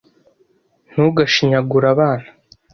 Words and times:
Ntugashinyagure 0.91 1.85
abana. 1.93 2.27